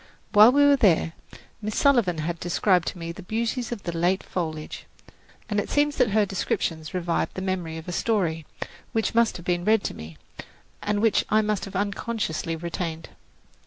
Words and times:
While 0.31 0.51
we 0.51 0.65
were 0.65 0.77
there, 0.77 1.13
Miss 1.61 1.75
Sullivan 1.77 2.17
had 2.17 2.39
described 2.39 2.87
to 2.87 2.97
me 2.97 3.11
the 3.11 3.21
beauties 3.21 3.71
of 3.71 3.83
the 3.83 3.95
late 3.95 4.23
foliage, 4.23 4.87
and 5.47 5.59
it 5.59 5.69
seems 5.69 5.97
that 5.97 6.09
her 6.09 6.25
descriptions 6.25 6.95
revived 6.95 7.35
the 7.35 7.41
memory 7.43 7.77
of 7.77 7.87
a 7.87 7.91
story, 7.91 8.47
which 8.93 9.13
must 9.13 9.37
have 9.37 9.45
been 9.45 9.63
read 9.63 9.83
to 9.83 9.93
me, 9.93 10.17
and 10.81 11.03
which 11.03 11.23
I 11.29 11.43
must 11.43 11.65
have 11.65 11.75
unconsciously 11.75 12.55
retained. 12.55 13.09